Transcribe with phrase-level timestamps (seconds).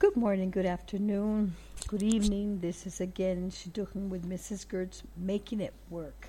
[0.00, 1.54] Good morning, good afternoon,
[1.86, 2.60] good evening.
[2.60, 4.66] This is again Shidduchim with Mrs.
[4.66, 6.28] Gertz, making it work.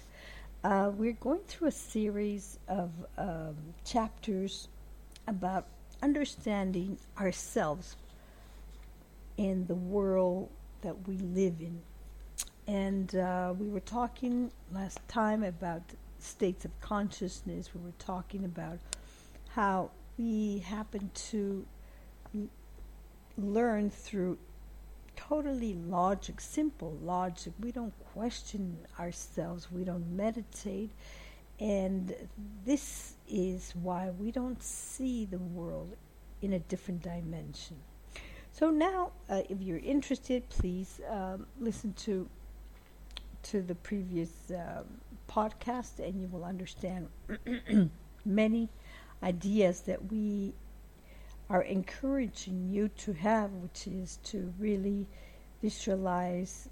[0.61, 3.55] Uh, we're going through a series of um,
[3.85, 4.67] chapters
[5.25, 5.67] about
[6.03, 7.95] understanding ourselves
[9.37, 10.49] in the world
[10.81, 11.81] that we live in.
[12.67, 15.83] And uh, we were talking last time about
[16.19, 17.69] states of consciousness.
[17.73, 18.79] We were talking about
[19.55, 21.65] how we happen to
[23.43, 24.37] learn through
[25.15, 27.53] totally logic, simple logic.
[27.59, 30.91] We don't question ourselves, we don't meditate.
[31.59, 32.15] And
[32.65, 35.95] this is why we don't see the world
[36.41, 37.77] in a different dimension.
[38.51, 42.27] So now, uh, if you're interested, please um, listen to
[43.43, 44.85] to the previous um,
[45.27, 47.07] podcast, and you will understand
[48.25, 48.69] many
[49.23, 50.53] ideas that we
[51.51, 55.05] are encouraging you to have, which is to really
[55.61, 56.69] visualize,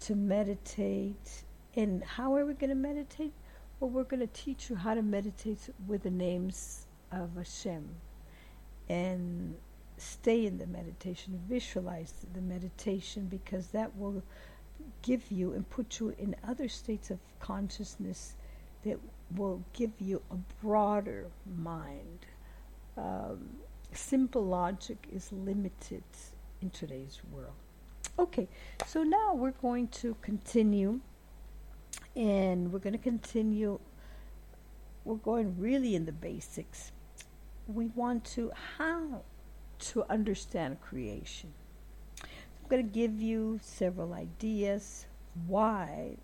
[0.00, 1.44] to meditate.
[1.74, 3.34] And how are we going to meditate?
[3.78, 7.86] Well, we're going to teach you how to meditate with the names of Hashem
[8.88, 9.54] and
[9.98, 14.22] stay in the meditation, visualize the meditation, because that will
[15.02, 18.34] give you and put you in other states of consciousness
[18.82, 18.98] that
[19.36, 21.26] will give you a broader
[21.58, 22.24] mind
[22.96, 23.48] um,
[23.92, 26.04] simple logic is limited
[26.60, 27.54] in today's world.
[28.18, 28.48] Okay,
[28.86, 31.00] so now we're going to continue,
[32.14, 33.78] and we're going to continue.
[35.04, 36.92] We're going really in the basics.
[37.66, 39.22] We want to how
[39.78, 41.52] to understand creation.
[42.22, 45.06] I'm going to give you several ideas.
[45.46, 46.16] Why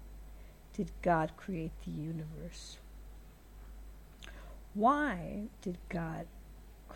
[0.72, 2.78] did God create the universe?
[4.74, 6.26] Why did God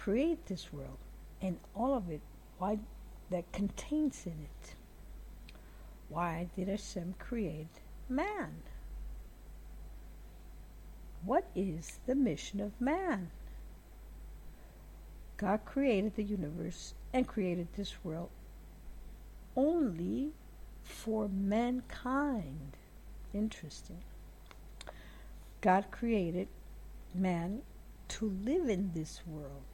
[0.06, 0.98] create this world
[1.42, 2.20] and all of it
[2.58, 2.78] why
[3.28, 4.74] that contains in it.
[6.08, 8.62] Why did Hashem create man?
[11.24, 13.32] What is the mission of man?
[15.38, 18.30] God created the universe and created this world
[19.56, 20.30] only
[20.84, 22.76] for mankind.
[23.34, 24.04] Interesting.
[25.60, 26.46] God created
[27.12, 27.62] man
[28.06, 29.64] to live in this world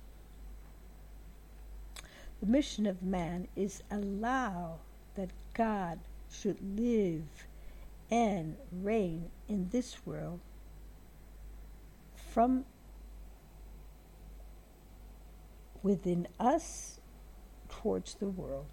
[2.43, 4.81] the mission of man is allow
[5.15, 7.47] that God should live
[8.11, 10.41] and reign in this world
[12.33, 12.65] from
[15.85, 16.99] within us
[17.69, 18.67] towards the world.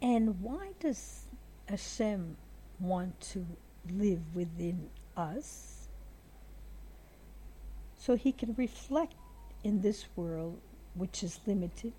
[0.00, 1.26] And why does
[1.68, 2.38] Hashem
[2.80, 3.46] want to
[3.90, 4.88] live within
[5.18, 5.88] us?
[7.98, 9.16] So he can reflect
[9.62, 10.58] in this world
[10.94, 11.92] which is limited,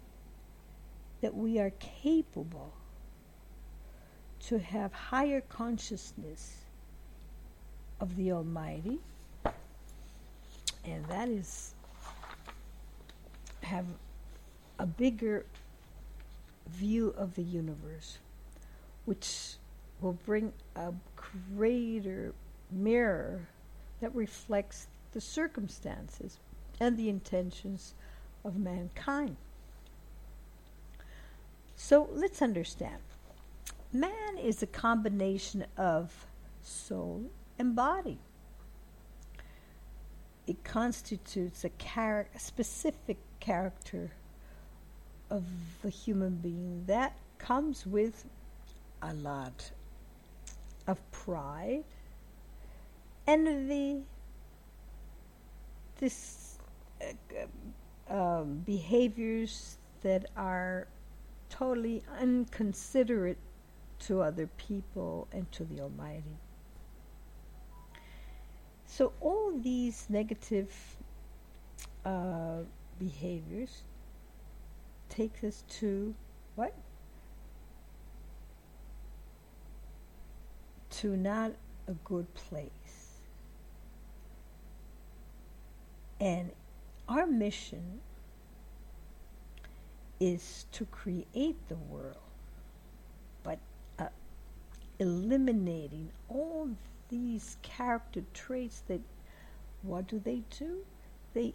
[1.22, 2.74] that we are capable
[4.40, 6.58] to have higher consciousness
[8.00, 9.00] of the Almighty,
[10.86, 11.74] and that is
[13.62, 13.86] have
[14.80, 15.46] a bigger
[16.68, 18.18] view of the universe,
[19.06, 19.56] which
[20.02, 20.94] will bring a
[21.56, 22.34] greater
[22.70, 23.48] mirror
[24.02, 26.40] that reflects the circumstances
[26.80, 27.94] and the intentions
[28.44, 29.38] of mankind.
[31.76, 33.02] So let's understand.
[33.92, 36.26] Man is a combination of
[36.62, 38.18] soul and body.
[40.48, 44.12] It constitutes a, char- specific character
[45.30, 45.44] of
[45.82, 48.26] the human being that comes with
[49.02, 49.72] a lot
[50.88, 51.84] of pride,
[53.28, 54.04] envy,
[56.00, 56.58] this
[57.02, 57.14] uh,
[58.44, 60.88] um, behaviors that are
[61.50, 63.38] totally unconsiderate
[64.00, 66.38] to other people and to the Almighty.
[68.86, 70.72] So, all these negative
[72.06, 72.60] uh,
[73.00, 73.84] behaviors
[75.10, 76.14] take us to
[76.56, 76.76] what?
[80.92, 81.54] To not
[81.88, 83.20] a good place.
[86.20, 86.52] And
[87.10, 88.00] our mission
[90.24, 92.32] is to create the world,
[93.44, 93.60] but
[94.00, 94.08] uh,
[94.98, 96.70] eliminating all
[97.10, 99.02] these character traits that,
[99.82, 100.86] what do they do?
[101.34, 101.54] They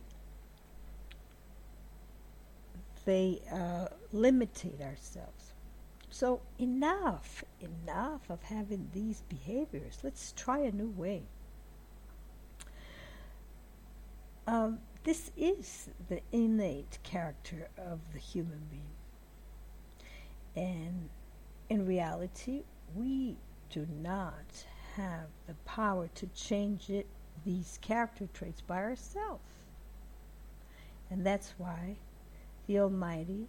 [3.07, 5.55] they uh, limitate ourselves.
[6.11, 10.01] So enough, enough of having these behaviors.
[10.03, 11.23] Let's try a new way.
[14.47, 16.18] Um, this is the
[16.59, 18.83] innate character of the human being.
[20.57, 21.09] And
[21.69, 22.63] in reality,
[22.95, 23.37] we
[23.71, 24.65] do not
[24.97, 27.07] have the power to change it,
[27.45, 29.43] these character traits by ourselves.
[31.11, 31.97] And that's why
[32.67, 33.47] the Almighty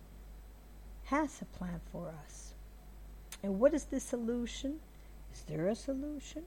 [1.05, 2.53] has a plan for us.
[3.41, 4.79] And what is the solution?
[5.33, 6.43] Is there a solution?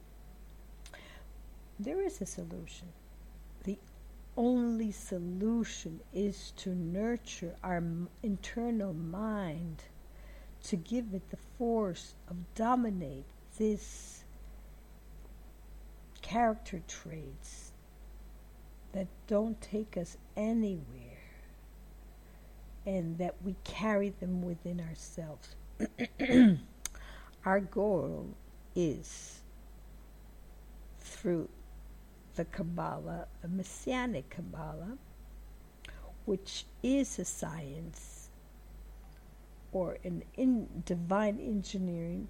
[1.80, 2.88] There is a solution.
[4.36, 7.82] Only solution is to nurture our
[8.22, 9.82] internal mind
[10.64, 13.26] to give it the force of dominate
[13.58, 14.24] this
[16.22, 17.72] character traits
[18.92, 20.78] that don't take us anywhere
[22.86, 25.56] and that we carry them within ourselves.
[27.44, 28.28] Our goal
[28.74, 29.40] is
[31.00, 31.48] through
[32.36, 34.96] the Kabbalah, the Messianic Kabbalah,
[36.24, 38.28] which is a science
[39.72, 42.28] or an in divine engineering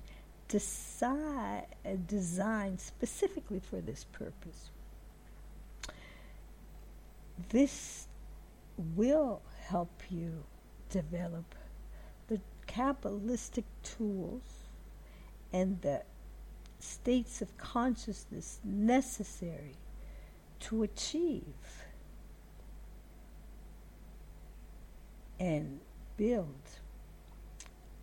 [0.49, 1.65] desi-
[2.07, 4.71] designed specifically for this purpose.
[7.51, 8.07] This
[8.97, 10.45] will help you
[10.91, 11.55] develop
[12.29, 14.43] the Kabbalistic tools
[15.53, 16.03] and the
[16.79, 19.77] states of consciousness necessary
[20.62, 21.43] to achieve
[25.41, 25.81] and
[26.17, 26.55] build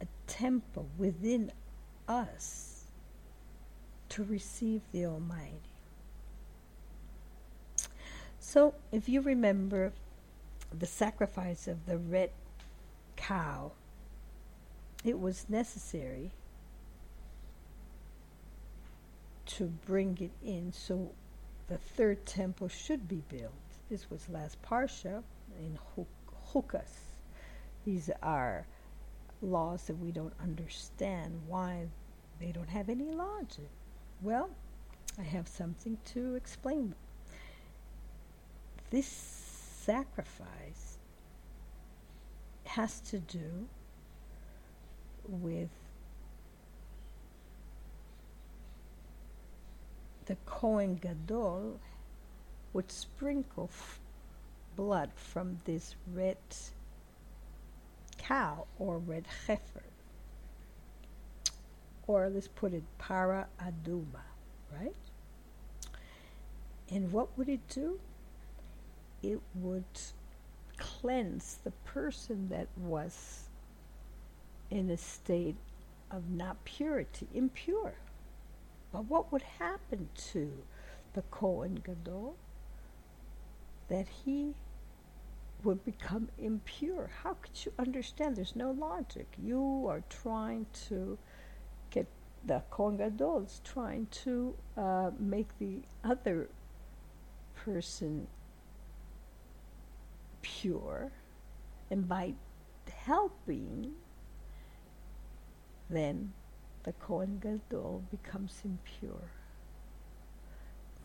[0.02, 1.52] a temple within
[2.08, 2.84] us
[4.10, 5.56] to receive the Almighty.
[8.40, 9.94] So, if you remember
[10.78, 12.32] the sacrifice of the red
[13.16, 13.72] cow,
[15.06, 16.32] it was necessary
[19.46, 21.12] to bring it in so
[21.70, 23.54] the third temple should be built.
[23.90, 25.24] This was last Parsha
[25.60, 25.78] in
[26.52, 27.14] Chukas.
[27.86, 28.66] These are
[29.42, 31.88] laws that we don't understand why
[32.40, 33.70] they don't have any logic.
[34.22, 34.50] Well,
[35.18, 36.96] I have something to explain.
[38.90, 40.98] This sacrifice
[42.66, 43.68] has to do
[45.28, 45.70] with
[50.30, 51.80] the Kohen Gadol
[52.72, 54.00] would sprinkle f-
[54.76, 56.38] blood from this red
[58.20, 59.82] cow or red heifer.
[62.06, 64.22] Or let's put it para aduma,
[64.72, 64.94] right?
[66.92, 68.00] And what would it do?
[69.24, 69.84] It would
[70.78, 73.50] cleanse the person that was
[74.70, 75.56] in a state
[76.12, 77.96] of not purity, impure.
[78.92, 80.64] But what would happen to
[81.14, 82.36] the Kohen Gadol?
[83.88, 84.56] That he
[85.64, 87.10] would become impure.
[87.24, 88.36] How could you understand?
[88.36, 89.28] There's no logic.
[89.42, 91.18] You are trying to
[91.90, 92.08] get
[92.46, 96.50] the Kohen Gadol is trying to uh, make the other
[97.56, 98.28] person
[100.42, 101.12] pure,
[101.92, 102.34] and by
[103.06, 103.94] helping,
[105.90, 106.34] then
[106.84, 109.30] the Kohen Gadol becomes impure.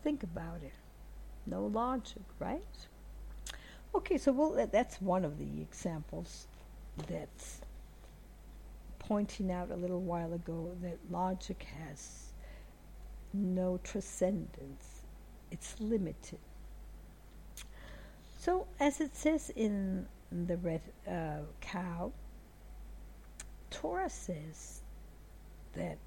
[0.03, 0.73] Think about it.
[1.45, 2.87] No logic, right?
[3.93, 6.47] Okay, so well, that's one of the examples
[7.07, 7.61] that's
[8.99, 12.33] pointing out a little while ago that logic has
[13.33, 15.01] no transcendence,
[15.51, 16.39] it's limited.
[18.37, 22.11] So, as it says in the red uh, cow,
[23.69, 24.81] Torah says
[25.75, 25.97] that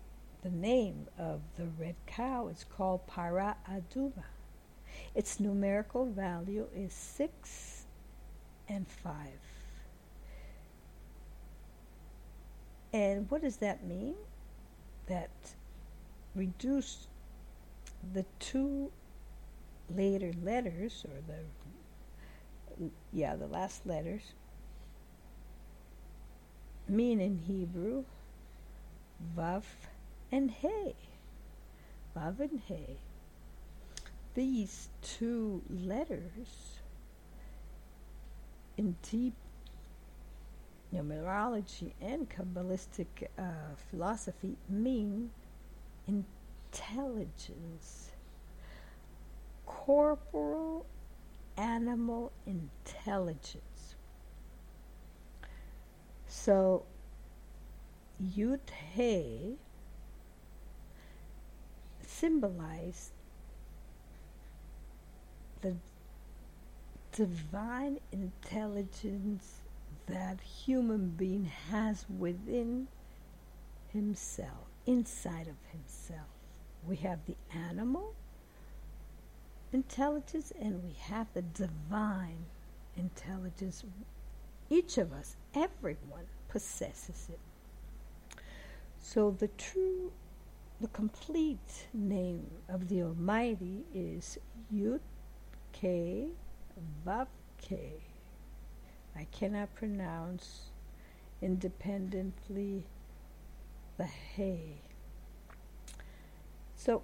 [0.43, 4.25] the name of the red cow is called Para Aduma.
[5.15, 7.87] Its numerical value is 6
[8.69, 9.15] and 5.
[12.93, 14.15] And what does that mean?
[15.07, 15.31] That
[16.35, 17.09] reduce
[18.13, 18.91] the two
[19.95, 24.23] later letters, or the, yeah, the last letters,
[26.89, 28.05] mean in Hebrew
[29.37, 29.65] Vav
[30.31, 30.95] and He.
[32.17, 32.99] Vav and He.
[34.35, 36.79] These two letters
[38.77, 39.35] in deep
[40.95, 43.07] numerology and Kabbalistic
[43.39, 43.43] uh,
[43.91, 45.31] philosophy mean
[46.07, 48.13] intelligence,
[49.67, 50.87] corporal
[51.57, 53.97] animal intelligence.
[56.27, 56.85] So
[58.23, 58.61] Yud
[58.95, 59.57] He
[62.05, 63.13] symbolize
[65.61, 65.77] the
[67.13, 69.61] divine intelligence
[70.07, 72.89] that human being has within
[73.93, 76.29] himself, inside of himself.
[76.87, 78.15] We have the animal
[79.73, 82.47] intelligence and we have the divine
[82.97, 83.85] intelligence.
[84.71, 87.39] Each of us, everyone, possesses it.
[89.01, 90.13] So the true,
[90.81, 94.39] the complete name of the Almighty is
[94.73, 95.01] Yud
[95.73, 96.29] K
[97.07, 97.27] Vav.
[99.17, 100.71] I cannot pronounce
[101.43, 102.85] independently
[103.97, 104.83] the Hey.
[106.77, 107.03] So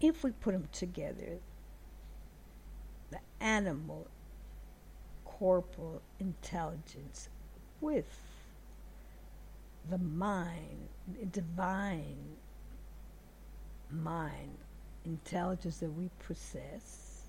[0.00, 1.38] if we put them together,
[3.10, 4.08] the animal
[5.24, 7.28] corporal intelligence
[7.80, 8.20] with
[9.90, 10.88] the mind,
[11.32, 12.36] divine
[13.90, 14.56] mind,
[15.04, 17.22] intelligence that we possess,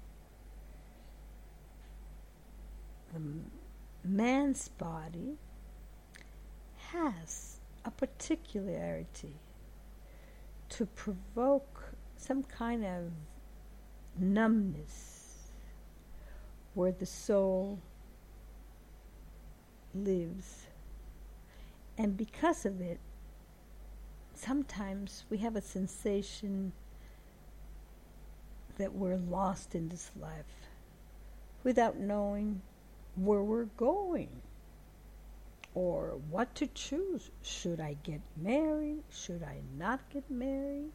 [3.13, 3.21] the
[4.03, 5.37] man's body
[6.91, 9.35] has a particularity
[10.69, 13.11] to provoke some kind of
[14.17, 15.49] numbness
[16.73, 17.79] where the soul
[19.93, 20.67] lives.
[21.97, 22.99] And because of it,
[24.33, 26.71] sometimes we have a sensation
[28.77, 30.69] that we're lost in this life
[31.63, 32.61] without knowing
[33.15, 34.29] where we're going
[35.75, 37.29] or what to choose.
[37.41, 39.03] Should I get married?
[39.11, 40.91] Should I not get married?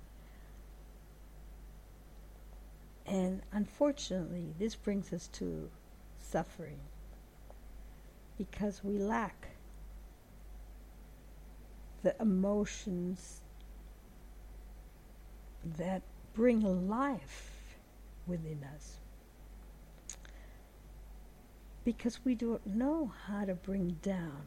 [3.07, 5.69] And unfortunately, this brings us to
[6.19, 6.79] suffering
[8.37, 9.49] because we lack
[12.03, 13.41] the emotions
[15.79, 16.03] that
[16.35, 17.77] bring life
[18.27, 18.99] within us.
[21.85, 24.47] Because we don't know how to bring down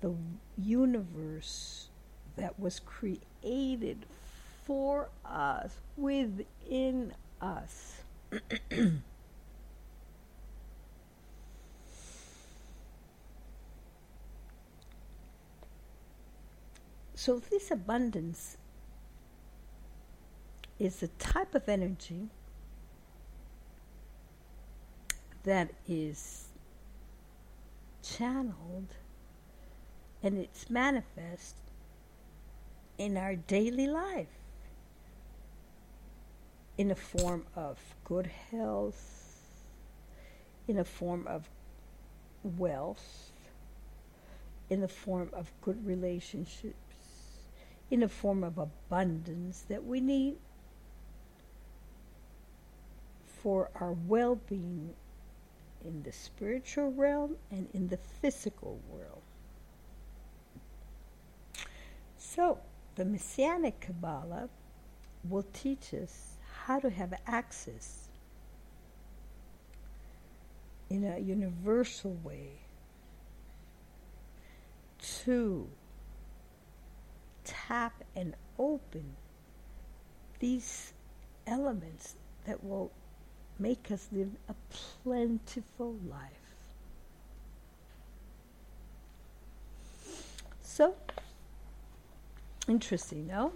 [0.00, 0.14] the
[0.56, 1.88] universe
[2.36, 4.06] that was created
[4.64, 8.02] for us, within us.
[17.18, 18.58] so, this abundance
[20.78, 22.28] is a type of energy
[25.42, 26.44] that is
[28.04, 28.94] channeled
[30.22, 31.56] and it's manifest
[32.98, 34.28] in our daily life
[36.76, 39.42] in a form of good health,
[40.68, 41.48] in a form of
[42.44, 43.32] wealth,
[44.70, 46.87] in the form of good relationships,
[47.90, 50.36] in a form of abundance that we need
[53.42, 54.94] for our well being
[55.84, 59.22] in the spiritual realm and in the physical world.
[62.16, 62.58] So,
[62.96, 64.48] the Messianic Kabbalah
[65.28, 68.08] will teach us how to have access
[70.90, 72.50] in a universal way
[75.24, 75.68] to
[77.48, 79.16] tap and open
[80.38, 80.92] these
[81.46, 82.14] elements
[82.46, 82.92] that will
[83.58, 84.54] make us live a
[85.02, 86.30] plentiful life.
[90.62, 90.94] So,
[92.68, 93.52] interesting, no?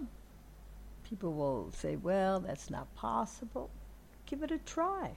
[1.13, 3.69] people will say, well, that's not possible.
[4.25, 5.11] Give it a try.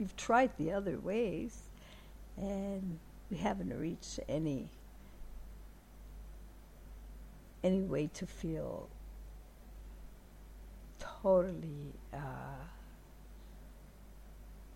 [0.00, 1.56] We've tried the other ways,
[2.36, 2.98] and
[3.30, 4.68] we haven't reached any
[7.62, 8.88] any way to feel
[10.98, 12.64] totally uh,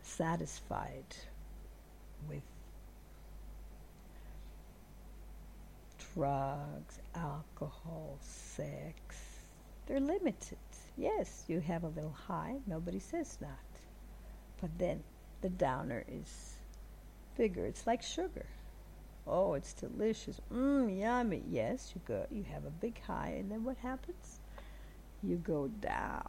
[0.02, 1.16] satisfied
[2.28, 2.42] with
[6.14, 9.16] drugs, alcohol, sex,
[9.86, 10.58] they're limited.
[10.96, 13.58] Yes, you have a little high, nobody says that.
[14.60, 15.02] But then
[15.40, 16.54] the downer is
[17.36, 17.66] bigger.
[17.66, 18.46] It's like sugar.
[19.26, 20.40] Oh, it's delicious.
[20.52, 21.42] Mmm, yummy.
[21.48, 24.40] Yes, you go you have a big high and then what happens?
[25.22, 26.26] You go down.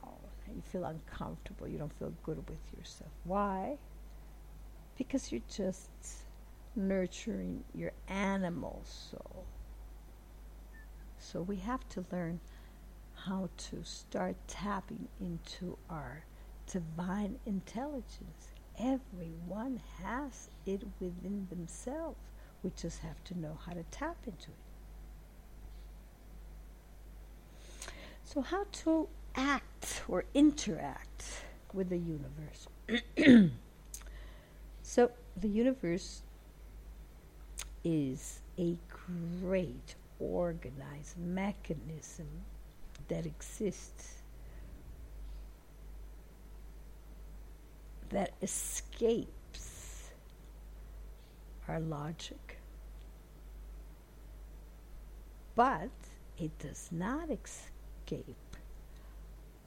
[0.53, 1.67] You feel uncomfortable.
[1.67, 3.11] You don't feel good with yourself.
[3.23, 3.77] Why?
[4.97, 5.89] Because you're just
[6.75, 9.45] nurturing your animal soul.
[11.17, 12.39] So we have to learn
[13.15, 16.25] how to start tapping into our
[16.67, 18.49] divine intelligence.
[18.77, 22.17] Everyone has it within themselves.
[22.63, 24.63] We just have to know how to tap into it.
[28.23, 31.43] So, how to act or interact
[31.73, 32.67] with the universe?
[34.81, 36.23] so, the universe
[37.83, 38.77] is a
[39.41, 42.27] great organized mechanism
[43.09, 44.23] that exists
[48.09, 49.42] that escapes
[51.79, 52.57] logic.
[55.55, 55.89] But
[56.37, 58.35] it does not escape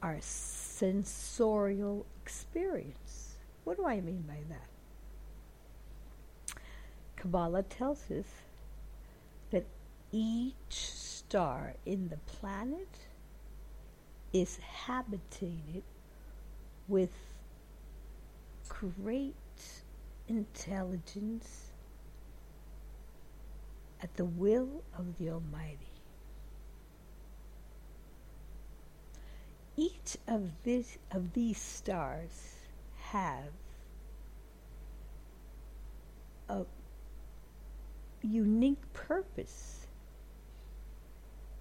[0.01, 3.35] our sensorial experience.
[3.63, 4.67] What do I mean by that?
[7.15, 8.25] Kabbalah tells us
[9.49, 9.65] that
[10.11, 13.07] each star in the planet
[14.31, 15.83] is habitated
[16.87, 17.11] with
[18.69, 19.33] great
[20.27, 21.66] intelligence
[24.01, 25.77] at the will of the Almighty.
[29.75, 32.55] Each of this of these stars
[32.97, 33.51] have
[36.49, 36.65] a
[38.21, 39.87] unique purpose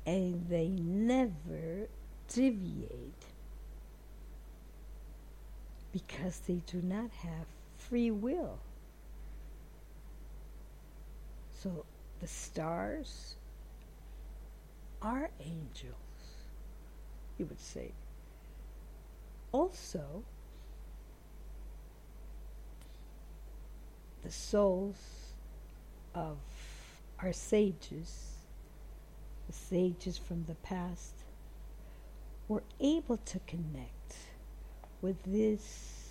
[0.07, 1.89] and they never
[2.29, 3.27] deviate
[5.93, 8.59] because they do not have free will.
[11.55, 11.85] So
[12.21, 13.37] the stars
[15.03, 15.95] are angels,
[17.39, 17.93] you would say.
[19.53, 20.25] Also,
[24.25, 24.97] the souls
[26.15, 26.39] of
[27.21, 28.37] our sages,
[29.47, 31.15] the sages from the past,
[32.49, 34.17] were able to connect
[35.03, 36.11] with this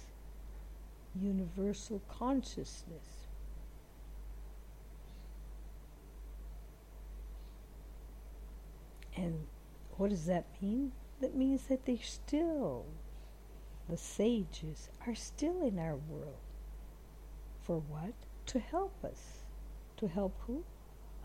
[1.19, 3.14] universal consciousness.
[9.15, 9.47] And
[9.97, 10.91] what does that mean?
[11.21, 12.85] That means that they still,
[13.89, 16.37] the sages, are still in our world.
[17.61, 18.13] For what?
[18.47, 19.45] To help us.
[19.97, 20.63] To help who?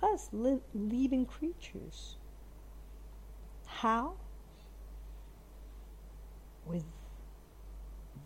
[0.03, 2.17] Us, li- living creatures.
[3.67, 4.15] How?
[6.65, 6.85] With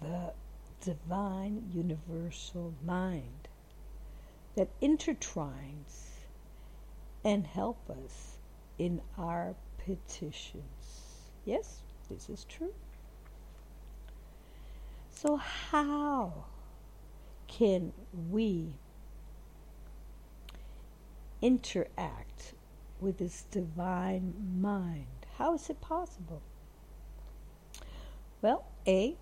[0.01, 0.35] the
[0.81, 3.49] divine universal mind
[4.55, 6.27] that intertwines
[7.25, 8.34] and help us
[8.79, 11.31] in our petitions.
[11.45, 12.73] Yes, this is true.
[15.11, 16.45] So, how
[17.47, 17.93] can
[18.31, 18.75] we
[21.41, 22.55] interact
[23.01, 25.07] with this divine mind?
[25.39, 26.43] How is it possible?
[28.43, 29.17] Well, A,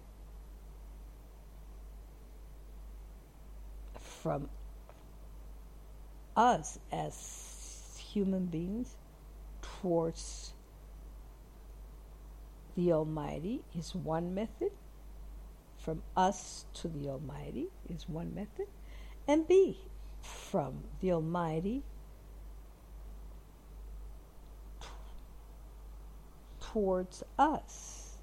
[3.95, 4.49] from
[6.37, 8.97] us as human beings
[9.83, 10.55] towards
[12.77, 14.71] the Almighty is one method.
[15.77, 18.68] From us to the Almighty is one method.
[19.27, 19.79] And B,
[20.23, 21.83] from the Almighty
[26.61, 28.18] towards us.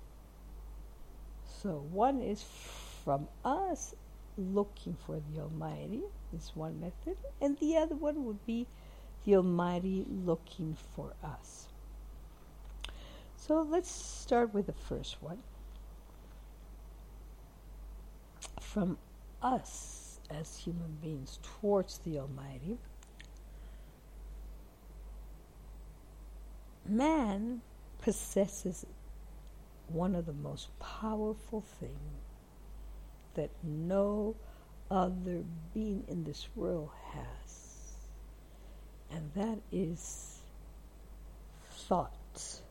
[1.62, 2.44] So one is
[3.04, 3.94] from us
[4.38, 8.66] looking for the Almighty, is one method, and the other one would be
[9.30, 11.68] the Almighty looking for us.
[13.38, 15.38] So let's start with the first one.
[18.60, 18.98] From
[19.44, 22.80] us as human beings towards the Almighty,
[26.88, 27.62] man
[28.02, 28.84] possesses
[29.90, 31.92] one of the most powerful things
[33.36, 34.36] that no
[34.90, 37.39] other being in this world has.
[39.12, 40.40] And that is
[41.72, 42.62] thought,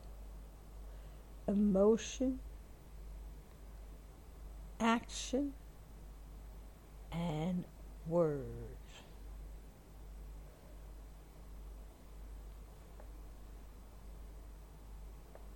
[1.47, 2.39] emotion,
[4.79, 5.53] action,
[7.11, 7.65] and
[8.07, 8.45] word.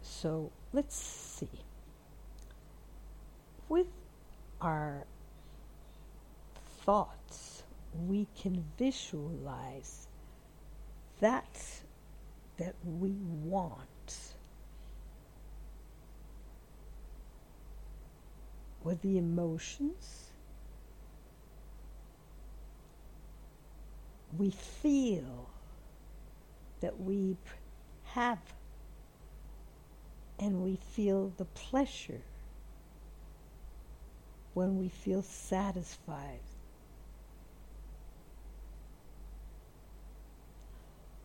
[0.02, 1.50] So let's see.
[3.68, 3.88] With
[4.62, 5.06] our
[6.86, 7.64] thoughts,
[8.08, 10.08] we can visualize
[11.20, 11.84] that
[12.58, 13.12] that we
[13.44, 13.80] want.
[18.84, 20.32] With the emotions,
[24.38, 25.50] we feel
[26.82, 27.38] that we
[28.06, 28.40] have
[30.38, 32.22] and we feel the pleasure
[34.54, 36.42] when we feel satisfied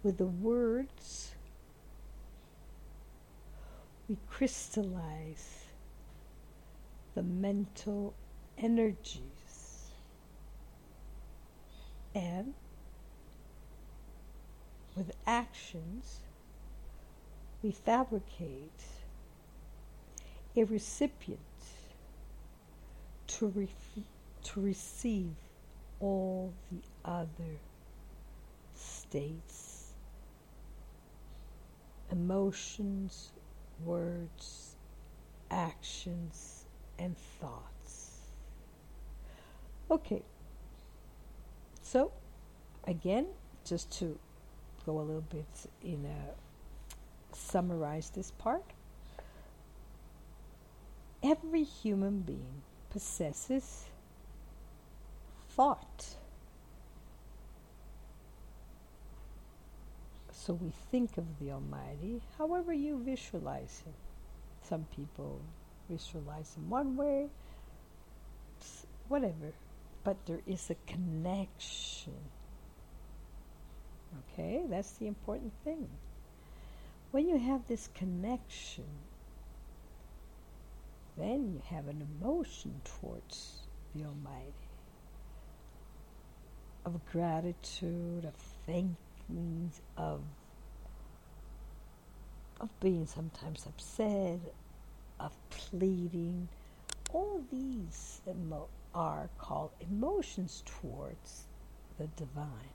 [0.02, 1.34] with the words
[4.08, 5.64] we crystallize
[7.14, 8.14] the mental
[8.56, 9.90] energies.
[12.14, 12.54] And
[14.96, 16.20] with actions
[17.62, 18.82] we fabricate
[20.56, 21.40] a recipient
[23.26, 23.68] to,
[24.42, 25.34] to receive
[26.00, 27.58] all the other
[28.74, 29.67] states,
[32.10, 33.32] emotions,
[33.84, 34.76] words,
[35.50, 36.64] actions,
[36.98, 38.20] and thoughts.
[39.90, 40.22] Okay,
[41.82, 42.12] so
[42.86, 43.26] again,
[43.64, 44.18] just to
[44.84, 45.46] go a little bit
[45.82, 48.64] in a summarize this part.
[51.22, 53.86] Every human being possesses
[55.50, 56.16] thought.
[60.48, 63.92] So we think of the Almighty however you visualize Him.
[64.62, 65.42] Some people
[65.90, 67.26] visualize Him one way,
[69.08, 69.52] whatever,
[70.04, 72.14] but there is a connection.
[74.32, 75.86] Okay, that's the important thing.
[77.10, 78.88] When you have this connection,
[81.18, 84.54] then you have an emotion towards the Almighty
[86.86, 88.32] of gratitude, of
[89.30, 90.20] thankings, of
[92.60, 94.40] of being sometimes upset,
[95.20, 96.48] of pleading.
[97.12, 101.44] All these emo- are called emotions towards
[101.98, 102.74] the divine,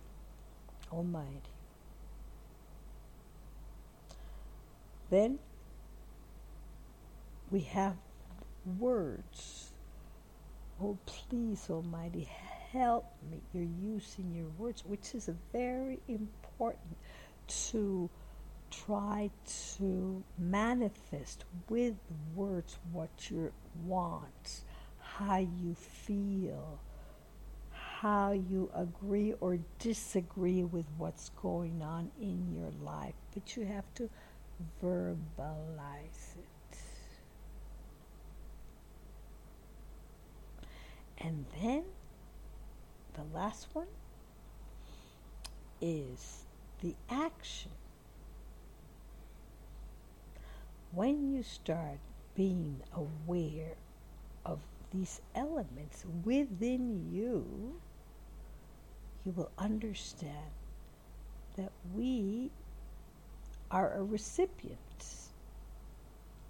[0.92, 1.52] Almighty.
[5.10, 5.40] Then
[7.52, 7.96] we have
[8.80, 9.72] words.
[10.82, 12.28] Oh, please, Almighty,
[12.72, 13.42] help me.
[13.54, 16.43] You're using your words, which is a very important
[17.48, 18.10] to
[18.86, 19.30] try
[19.78, 21.96] to manifest with
[22.36, 23.52] words what you
[23.86, 24.62] want,
[25.00, 26.80] how you feel,
[27.72, 33.14] how you agree or disagree with what's going on in your life.
[33.34, 34.10] But you have to
[34.84, 36.78] verbalize it.
[41.20, 41.84] And then
[43.14, 43.88] the last one
[45.80, 46.43] is
[46.84, 47.72] the action.
[50.92, 52.00] When you start
[52.36, 53.76] being aware
[54.46, 54.60] of
[54.92, 57.76] these elements within you,
[59.26, 60.52] you will understand
[61.56, 62.52] that we
[63.72, 64.78] are a recipient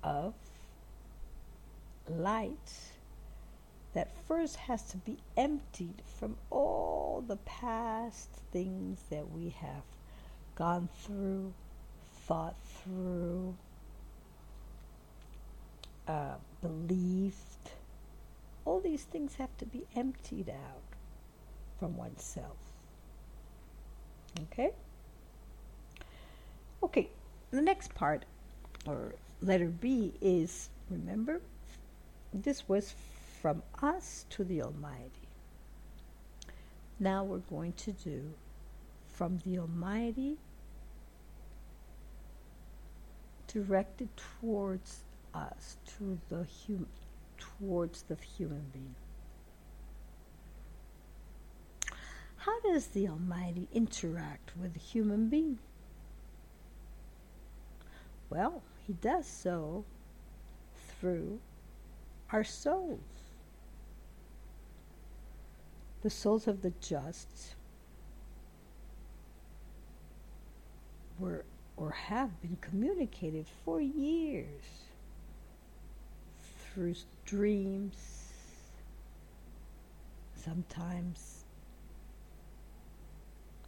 [0.04, 0.34] of
[2.10, 2.74] light
[3.94, 9.84] that first has to be emptied from all the past things that we have
[10.56, 11.54] gone through,
[12.26, 13.56] thought through,
[16.08, 17.36] uh, believed.
[18.66, 20.84] All these things have to be emptied out
[21.80, 22.58] from oneself.
[24.44, 24.72] Okay?
[26.82, 27.10] Okay,
[27.52, 28.26] the next part,
[28.86, 31.42] or letter B, is remember,
[32.34, 32.94] this was
[33.42, 35.28] from us to the Almighty.
[37.00, 38.34] Now we're going to do
[39.14, 40.38] from the Almighty
[43.48, 46.88] directed towards us, to the hum-
[47.38, 48.96] towards the human being.
[52.38, 55.60] How does the Almighty interact with the human being?
[58.30, 59.86] Well, He does so
[61.00, 61.40] through
[62.32, 63.00] our souls.
[66.02, 67.56] The souls of the just
[71.20, 71.46] were
[71.76, 74.64] or have been communicated for years
[76.74, 76.96] through
[77.26, 78.30] dreams,
[80.36, 81.46] sometimes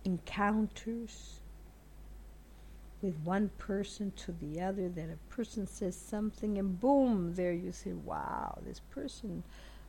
[0.03, 1.39] encounters
[3.01, 7.71] with one person to the other, that a person says something, and boom, there you
[7.71, 9.43] say, wow, this person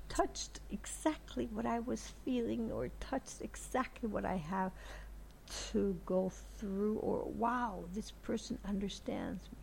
[0.08, 4.72] touched exactly what I was feeling, or touched exactly what I have
[5.72, 9.58] to go through, or wow, this person understands me.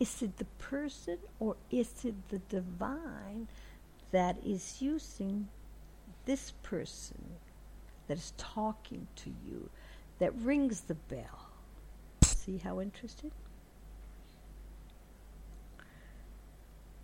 [0.00, 3.48] Is it the person or is it the divine
[4.12, 5.48] that is using
[6.24, 7.24] this person
[8.06, 9.70] that is talking to you,
[10.18, 11.48] that rings the bell?
[12.22, 13.32] See how interesting?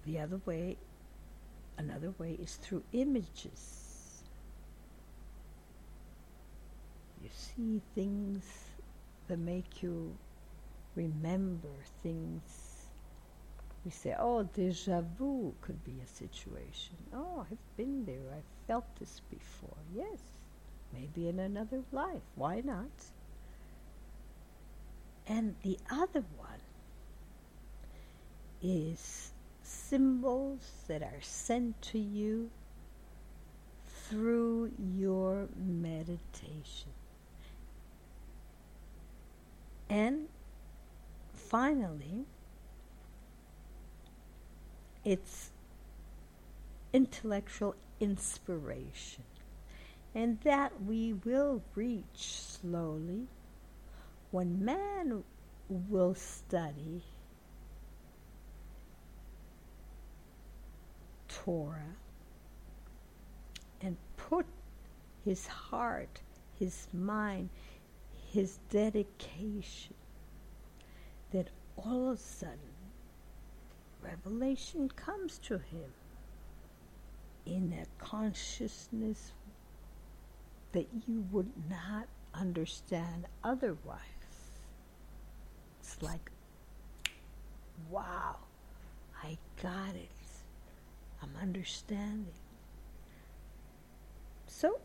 [0.07, 0.77] The other way,
[1.77, 3.84] another way is through images.
[7.25, 8.45] You see things
[9.29, 10.17] that make you
[10.97, 11.71] remember
[12.03, 12.85] things
[13.85, 16.97] We say, oh, deja vu could be a situation.
[17.15, 18.33] Oh, I've been there.
[18.35, 19.77] I've felt this before.
[19.95, 20.21] Yes,
[20.93, 22.23] maybe in another life.
[22.37, 22.91] Why not?
[25.27, 26.61] And the other one
[28.63, 29.33] is
[29.63, 32.51] symbols that are sent to you
[33.87, 36.93] through your meditation.
[39.89, 40.29] And
[41.33, 42.25] finally,
[45.05, 45.51] it's
[46.93, 49.25] intellectual inspiration.
[50.15, 53.27] And that we will reach slowly
[54.31, 55.25] when man
[55.69, 57.03] will study
[61.29, 61.97] Torah
[63.81, 64.47] and put
[65.25, 66.21] his heart,
[66.59, 67.51] his mind,
[68.35, 69.95] his dedication,
[71.31, 72.59] that all of a sudden
[74.03, 75.93] revelation comes to him
[77.47, 79.31] in a consciousness
[80.73, 84.01] that you would not understand otherwise.
[85.81, 86.33] It's like,
[87.89, 88.35] wow,
[89.23, 90.11] I got it.
[91.23, 92.27] I'm understanding.
[94.49, 94.81] So,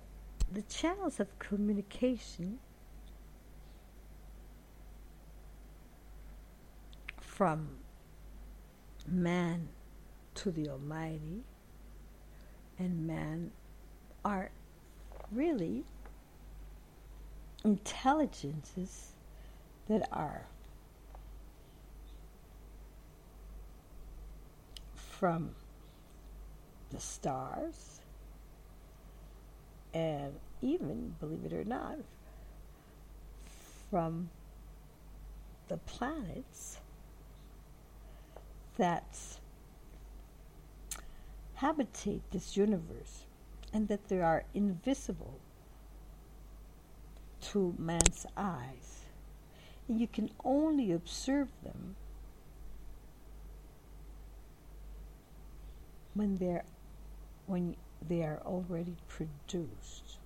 [0.53, 2.59] the channels of communication
[7.39, 7.69] from
[9.07, 9.69] man
[10.35, 11.41] to the Almighty
[12.77, 13.49] and man
[14.25, 14.51] are
[15.31, 15.85] really
[17.63, 19.13] intelligences
[19.87, 20.47] that are
[24.93, 25.55] from
[26.89, 28.01] the stars
[29.93, 31.99] and even, believe it or not,
[33.89, 34.29] from
[35.69, 36.79] the planets
[38.79, 39.17] that
[41.55, 43.25] habitate this universe
[43.73, 45.37] and that they are invisible
[47.41, 49.05] to man's eyes.
[49.87, 51.95] And you can only observe them
[56.13, 56.63] when they're
[57.47, 57.75] when
[58.07, 60.19] they are already produced.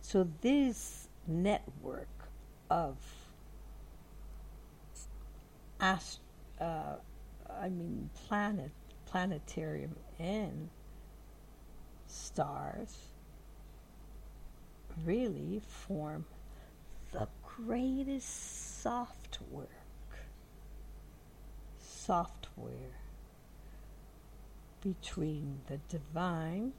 [0.00, 2.28] So this network
[2.70, 2.96] of
[5.80, 6.20] ast-
[6.60, 6.96] uh,
[7.50, 8.70] I mean planet
[9.06, 10.68] planetarium and
[12.06, 13.08] stars
[15.04, 16.24] really form
[17.12, 19.66] the greatest software
[21.80, 22.98] software
[24.82, 26.72] between the divine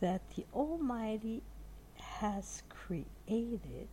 [0.00, 1.42] that the Almighty
[1.96, 3.88] has created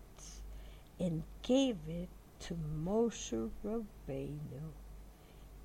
[0.99, 2.09] and gave it
[2.45, 2.55] to
[2.85, 4.69] Moshe Rabbeinu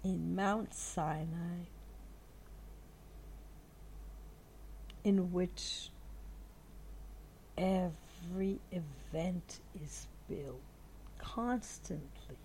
[0.02, 1.66] in Mount Sinai,
[5.04, 5.90] in which
[7.58, 10.62] every event is built
[11.18, 12.38] constantly.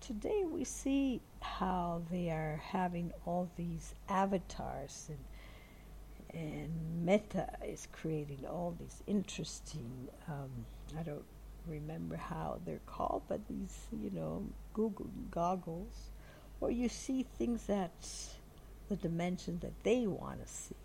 [0.00, 5.18] Today we see how they are having all these avatars and
[6.32, 10.64] and Meta is creating all these interesting um,
[10.96, 11.24] I don't
[11.66, 14.44] remember how they're called, but these you know
[14.74, 16.10] Google goggles,
[16.58, 17.92] where you see things that
[18.88, 20.76] the dimension that they want to see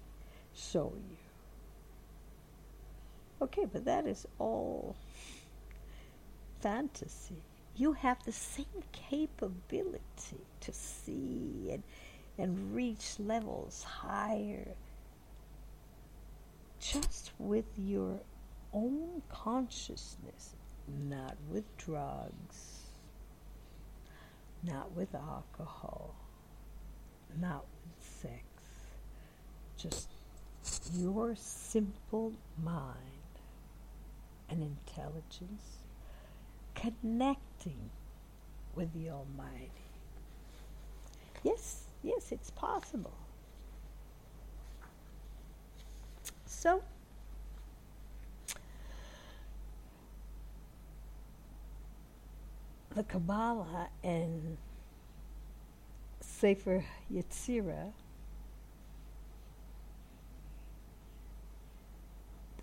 [0.53, 1.17] show you.
[3.41, 4.95] Okay, but that is all
[6.61, 7.35] fantasy
[7.77, 11.83] you have the same capability to see and,
[12.37, 14.67] and reach levels higher
[16.79, 18.19] just with your
[18.73, 20.53] own consciousness,
[20.87, 22.81] not with drugs,
[24.63, 26.15] not with alcohol,
[27.39, 28.43] not with sex,
[29.77, 30.09] just
[30.93, 32.95] your simple mind
[34.49, 35.77] and intelligence
[36.73, 37.89] connecting
[38.75, 39.71] with the Almighty.
[41.43, 43.13] Yes, yes, it's possible.
[46.45, 46.81] So,
[52.95, 54.57] the Kabbalah and
[56.21, 57.91] Sefer Yetzirah,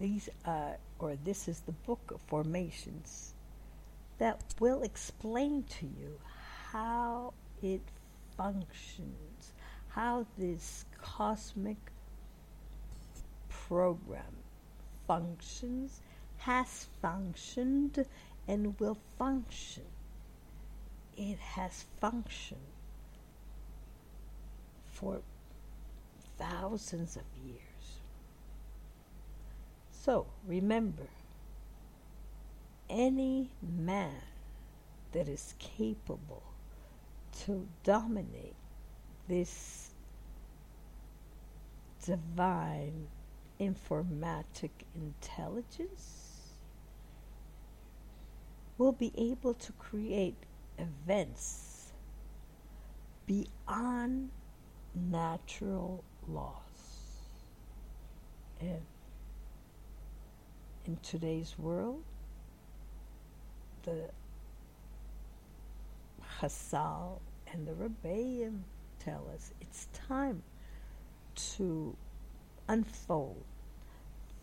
[0.00, 3.34] these are, or this is the book of formations
[4.18, 6.18] that will explain to you
[6.70, 7.82] how it
[8.34, 9.52] functions,
[9.88, 11.76] how this cosmic
[13.50, 14.36] program
[15.06, 16.00] functions,
[16.38, 18.06] has functioned,
[18.48, 19.84] and will function
[21.16, 22.60] it has functioned
[24.86, 25.20] for
[26.38, 28.00] thousands of years.
[29.90, 31.08] So remember,
[32.90, 34.22] any man
[35.12, 36.42] that is capable
[37.44, 38.56] to dominate
[39.28, 39.90] this
[42.04, 43.06] divine
[43.60, 46.32] informatic intelligence
[48.76, 50.36] will be able to create
[50.82, 51.92] events
[53.26, 54.30] beyond
[54.94, 56.58] natural laws.
[58.60, 58.82] And
[60.84, 62.02] in today's world,
[63.84, 64.10] the
[66.40, 67.20] Chazal
[67.52, 68.64] and the Rebbeim
[68.98, 70.42] tell us it's time
[71.56, 71.96] to
[72.68, 73.44] unfold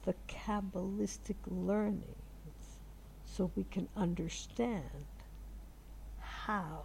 [0.05, 2.03] the Kabbalistic learnings
[3.25, 5.05] so we can understand
[6.49, 6.83] how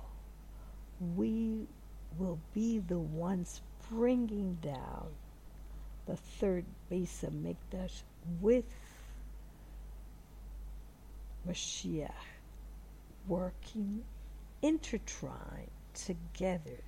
[1.16, 1.66] we
[2.18, 5.06] will be the ones bringing down
[6.04, 8.02] the third Beis Hamikdash
[8.42, 8.66] with
[11.48, 12.10] Mashiach
[13.26, 14.04] working
[14.60, 16.82] intertwined together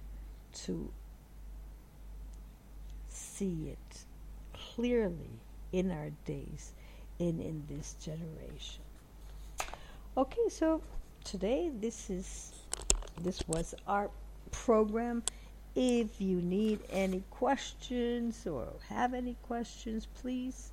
[0.52, 0.92] to
[3.08, 4.04] see it
[4.52, 5.40] clearly
[5.72, 6.74] in our days
[7.18, 8.84] and in this generation.
[10.14, 10.82] Okay, so
[11.24, 12.52] today this is
[13.22, 14.10] this was our
[14.50, 15.22] program.
[15.74, 20.72] If you need any questions or have any questions, please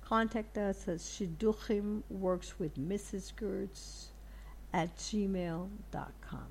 [0.00, 3.32] contact us at Shidduchim Works with Mrs.
[3.34, 4.06] Gertz
[4.72, 6.46] at gmail.com.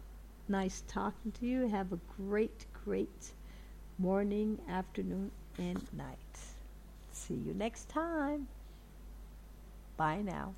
[0.49, 1.67] Nice talking to you.
[1.69, 3.31] Have a great, great
[3.97, 6.17] morning, afternoon, and night.
[7.11, 8.47] See you next time.
[9.95, 10.53] Bye now.